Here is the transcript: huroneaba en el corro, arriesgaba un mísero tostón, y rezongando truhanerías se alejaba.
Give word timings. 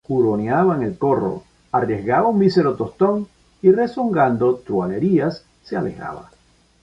huroneaba 0.07 0.75
en 0.77 0.81
el 0.81 0.97
corro, 0.97 1.43
arriesgaba 1.71 2.27
un 2.29 2.39
mísero 2.39 2.75
tostón, 2.75 3.27
y 3.61 3.71
rezongando 3.71 4.55
truhanerías 4.57 5.45
se 5.63 5.77
alejaba. 5.77 6.31